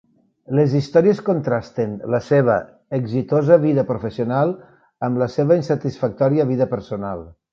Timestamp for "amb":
5.09-5.23